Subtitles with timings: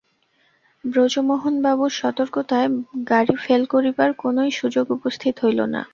[0.83, 2.67] ব্রজমোহনবাবুর সতর্কতায়
[3.09, 5.81] গাড়ি ফেল করিবার কোনোই সুযোগ উপস্থিত হইল না।